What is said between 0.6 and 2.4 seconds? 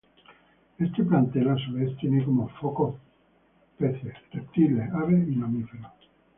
Este plantel, a su vez, tiene